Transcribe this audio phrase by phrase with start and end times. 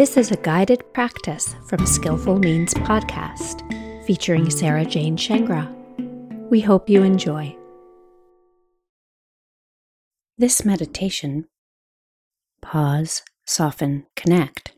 [0.00, 3.60] This is a guided practice from Skillful Means podcast
[4.06, 5.70] featuring Sarah Jane Shangra.
[6.48, 7.54] We hope you enjoy.
[10.38, 11.48] This meditation,
[12.62, 14.72] Pause, Soften, Connect,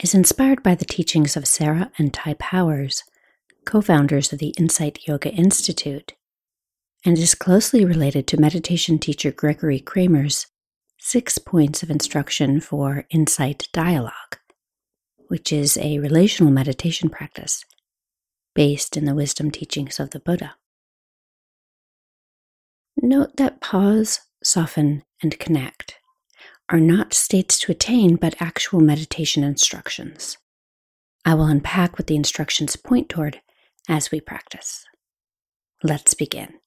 [0.00, 3.02] is inspired by the teachings of Sarah and Ty Powers,
[3.64, 6.12] co founders of the Insight Yoga Institute,
[7.04, 10.46] and is closely related to meditation teacher Gregory Kramer's
[11.04, 14.38] six points of instruction for insight dialogue,
[15.26, 17.64] which is a relational meditation practice
[18.54, 20.54] based in the wisdom teachings of the Buddha.
[22.96, 25.98] Note that pause, soften, and connect
[26.68, 30.38] are not states to attain, but actual meditation instructions.
[31.24, 33.40] I will unpack what the instructions point toward
[33.88, 34.84] as we practice.
[35.82, 36.61] Let's begin.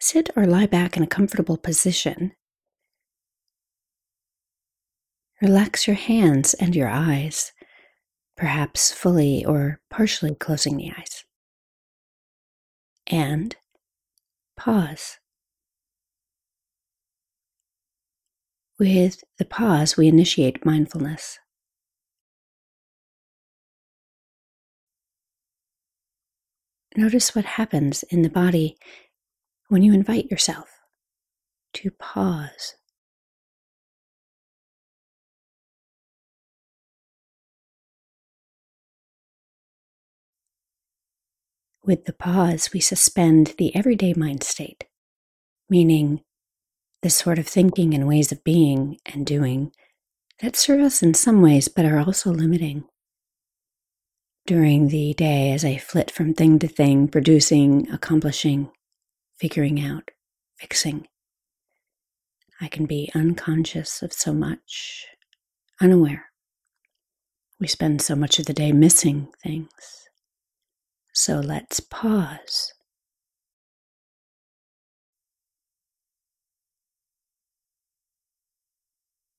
[0.00, 2.32] Sit or lie back in a comfortable position.
[5.42, 7.52] Relax your hands and your eyes,
[8.36, 11.24] perhaps fully or partially closing the eyes.
[13.06, 13.56] And
[14.56, 15.18] pause.
[18.78, 21.38] With the pause, we initiate mindfulness.
[26.96, 28.76] Notice what happens in the body
[29.68, 30.80] when you invite yourself
[31.74, 32.74] to pause.
[41.84, 44.84] With the pause, we suspend the everyday mind state,
[45.70, 46.20] meaning
[47.02, 49.72] the sort of thinking and ways of being and doing
[50.40, 52.84] that serve us in some ways but are also limiting.
[54.46, 58.70] During the day, as I flit from thing to thing, producing, accomplishing,
[59.38, 60.10] figuring out,
[60.56, 61.06] fixing.
[62.60, 65.06] I can be unconscious of so much,
[65.80, 66.26] unaware.
[67.60, 70.08] We spend so much of the day missing things.
[71.12, 72.72] So let's pause.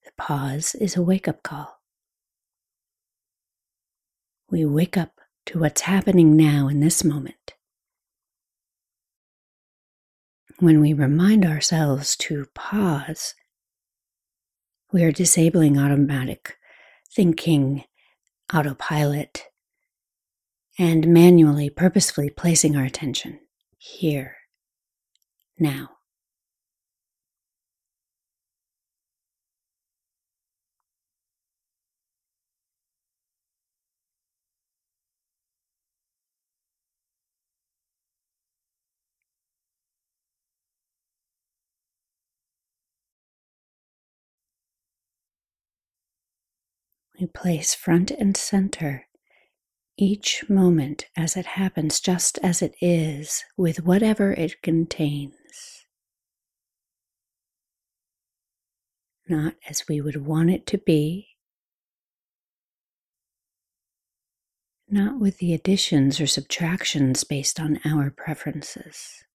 [0.05, 1.79] The pause is a wake up call.
[4.49, 7.53] We wake up to what's happening now in this moment
[10.59, 13.33] when we remind ourselves to pause,
[14.91, 16.57] we are disabling automatic
[17.11, 17.83] thinking,
[18.53, 19.45] autopilot,
[20.77, 23.39] and manually, purposefully placing our attention
[23.77, 24.35] here,
[25.57, 25.98] now.
[47.19, 49.05] We place front and center
[49.97, 55.33] each moment as it happens, just as it is, with whatever it contains.
[59.27, 61.27] Not as we would want it to be,
[64.87, 69.25] not with the additions or subtractions based on our preferences.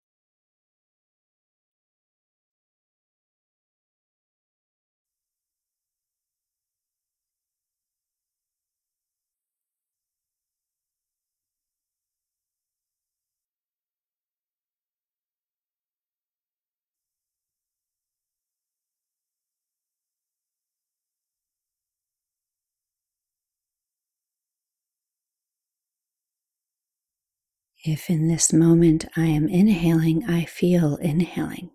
[27.84, 31.70] If in this moment I am inhaling, I feel inhaling.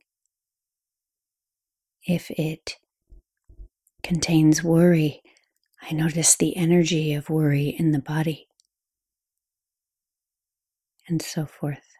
[2.07, 2.77] If it
[4.01, 5.21] contains worry,
[5.83, 8.47] I notice the energy of worry in the body,
[11.07, 11.98] and so forth.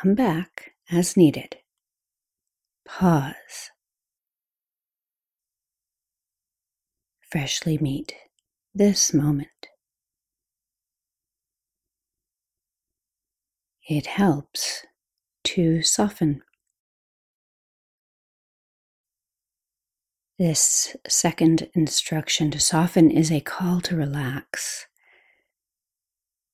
[0.00, 1.56] Come back as needed.
[2.86, 3.70] Pause.
[7.30, 8.14] Freshly meet
[8.74, 9.68] this moment.
[13.88, 14.86] It helps
[15.44, 16.42] to soften.
[20.38, 24.86] This second instruction to soften is a call to relax.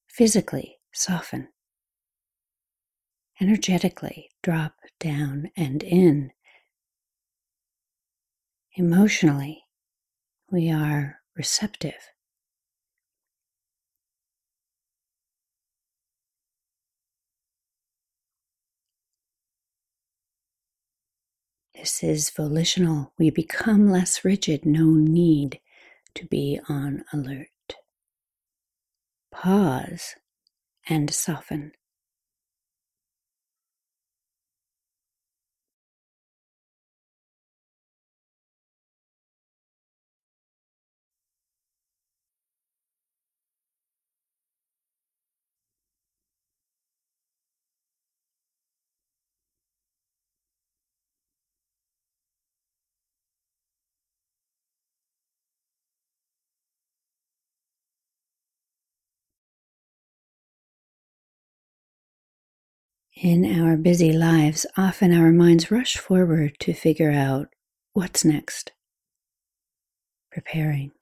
[0.09, 1.49] Physically soften.
[3.39, 6.33] Energetically drop down and in.
[8.75, 9.65] Emotionally,
[10.51, 12.13] we are receptive.
[21.75, 23.13] This is volitional.
[23.19, 25.61] We become less rigid, no need
[26.15, 27.49] to be on alert.
[29.31, 30.15] Pause
[30.89, 31.73] and soften.
[63.23, 67.49] In our busy lives, often our minds rush forward to figure out
[67.95, 68.73] what's next.
[70.31, 70.93] Preparing,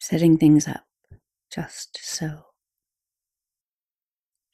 [0.00, 0.86] setting things up
[1.52, 2.46] just so.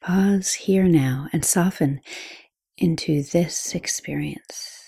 [0.00, 2.00] Pause here now and soften
[2.76, 4.82] into this experience.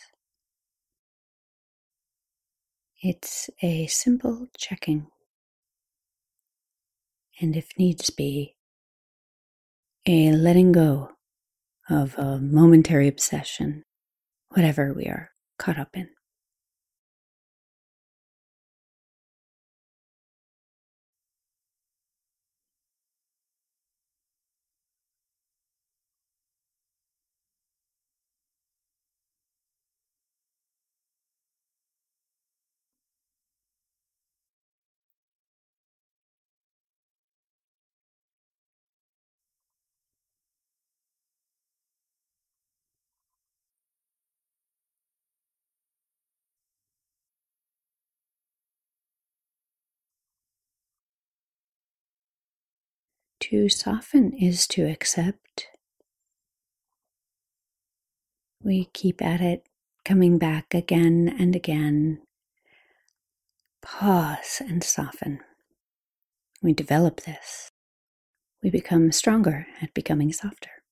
[3.00, 5.06] It's a simple checking,
[7.40, 8.56] and if needs be,
[10.04, 11.13] a letting go
[11.88, 13.82] of a momentary obsession,
[14.50, 16.08] whatever we are caught up in.
[53.50, 55.66] To soften is to accept.
[58.62, 59.68] We keep at it,
[60.02, 62.22] coming back again and again.
[63.82, 65.40] Pause and soften.
[66.62, 67.70] We develop this.
[68.62, 70.82] We become stronger at becoming softer.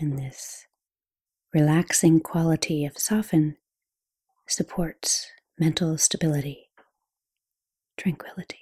[0.00, 0.66] And this
[1.54, 3.56] relaxing quality of soften
[4.48, 5.28] supports
[5.60, 6.70] mental stability,
[7.96, 8.61] tranquility.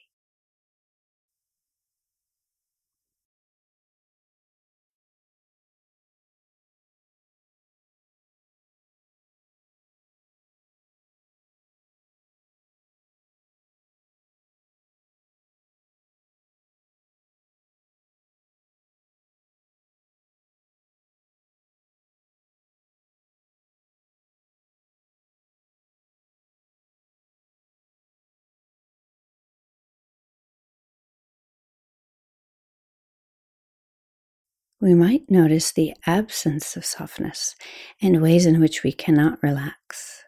[34.81, 37.55] We might notice the absence of softness
[38.01, 40.25] and ways in which we cannot relax.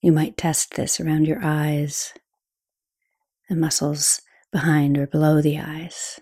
[0.00, 2.14] You might test this around your eyes,
[3.50, 4.22] the muscles
[4.52, 6.18] behind or below the eyes.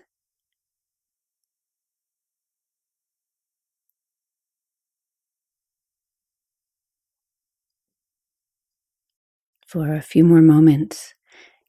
[9.65, 11.13] For a few more moments,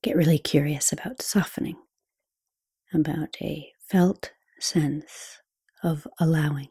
[0.02, 1.76] get really curious about softening,
[2.92, 5.38] about a felt sense
[5.82, 6.68] of allowing.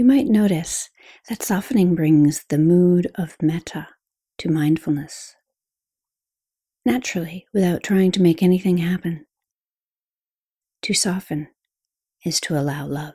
[0.00, 0.88] You might notice
[1.28, 3.86] that softening brings the mood of metta
[4.38, 5.34] to mindfulness,
[6.86, 9.26] naturally, without trying to make anything happen.
[10.84, 11.48] To soften
[12.24, 13.12] is to allow love.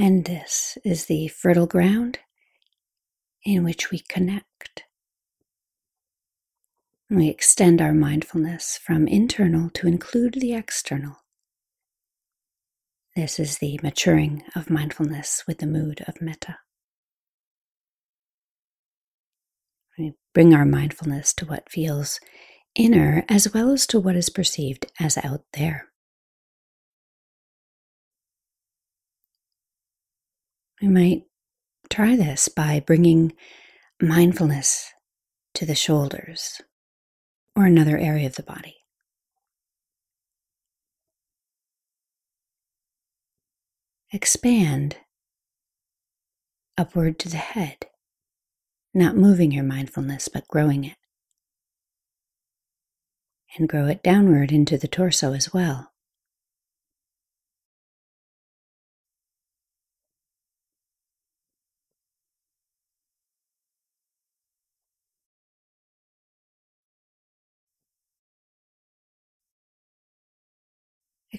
[0.00, 2.20] And this is the fertile ground
[3.44, 4.84] in which we connect.
[7.10, 11.16] We extend our mindfulness from internal to include the external.
[13.14, 16.60] This is the maturing of mindfulness with the mood of metta.
[19.98, 22.20] We bring our mindfulness to what feels
[22.74, 25.89] inner as well as to what is perceived as out there.
[30.80, 31.24] We might
[31.90, 33.32] try this by bringing
[34.00, 34.90] mindfulness
[35.54, 36.60] to the shoulders
[37.54, 38.76] or another area of the body.
[44.12, 44.96] Expand
[46.78, 47.86] upward to the head,
[48.94, 50.96] not moving your mindfulness, but growing it.
[53.56, 55.89] And grow it downward into the torso as well.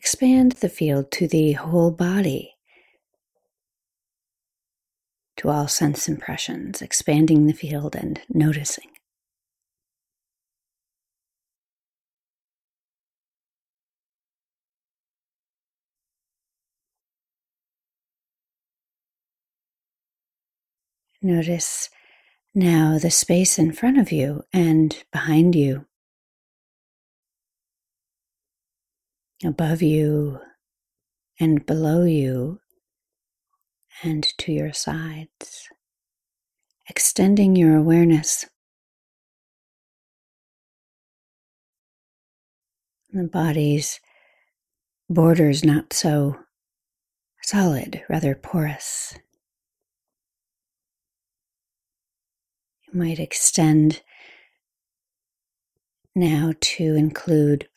[0.04, 2.56] Expand the field to the whole body,
[5.38, 8.90] to all sense impressions, expanding the field and noticing.
[21.22, 21.92] Notice
[22.56, 25.86] now the space in front of you and behind you.
[29.44, 30.40] Above you
[31.40, 32.60] and below you
[34.04, 35.68] and to your sides,
[36.90, 38.46] extending your awareness.
[43.12, 44.00] The body's
[45.10, 46.38] borders not so
[47.44, 49.18] solid, rather porous.
[52.88, 54.02] You might extend
[56.16, 57.68] now to include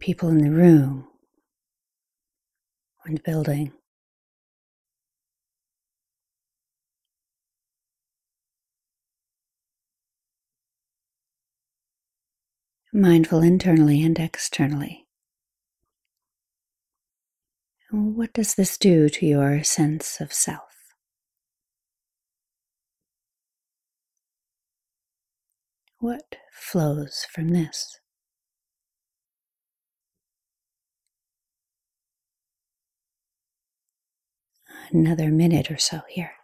[0.00, 1.06] people in the room
[3.04, 3.72] or the building.
[12.92, 15.06] Mindful internally and externally.
[17.92, 20.62] What does this do to your sense of self?
[26.00, 27.99] What flows from this?
[34.92, 36.39] Another minute or so here.